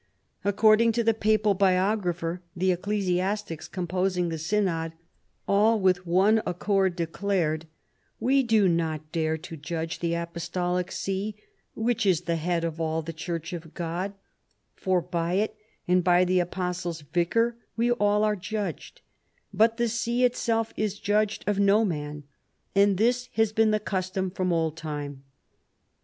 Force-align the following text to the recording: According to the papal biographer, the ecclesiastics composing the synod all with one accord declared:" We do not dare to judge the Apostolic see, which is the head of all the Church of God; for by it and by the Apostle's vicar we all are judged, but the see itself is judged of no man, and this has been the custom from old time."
According 0.43 0.93
to 0.93 1.03
the 1.03 1.13
papal 1.13 1.53
biographer, 1.53 2.41
the 2.55 2.71
ecclesiastics 2.71 3.67
composing 3.67 4.29
the 4.29 4.39
synod 4.39 4.93
all 5.47 5.79
with 5.79 6.07
one 6.07 6.41
accord 6.43 6.95
declared:" 6.95 7.67
We 8.29 8.41
do 8.41 8.67
not 8.67 9.11
dare 9.11 9.37
to 9.37 9.55
judge 9.55 9.99
the 9.99 10.15
Apostolic 10.15 10.91
see, 10.91 11.35
which 11.75 12.07
is 12.07 12.21
the 12.21 12.37
head 12.37 12.63
of 12.63 12.81
all 12.81 13.03
the 13.03 13.13
Church 13.13 13.53
of 13.53 13.75
God; 13.75 14.15
for 14.73 15.01
by 15.01 15.33
it 15.33 15.55
and 15.87 16.03
by 16.03 16.25
the 16.25 16.39
Apostle's 16.39 17.01
vicar 17.01 17.55
we 17.77 17.91
all 17.91 18.23
are 18.23 18.35
judged, 18.35 19.01
but 19.53 19.77
the 19.77 19.87
see 19.87 20.23
itself 20.23 20.73
is 20.75 20.99
judged 20.99 21.43
of 21.45 21.59
no 21.59 21.85
man, 21.85 22.23
and 22.73 22.97
this 22.97 23.29
has 23.33 23.53
been 23.53 23.69
the 23.69 23.79
custom 23.79 24.31
from 24.31 24.51
old 24.51 24.75
time." 24.75 25.23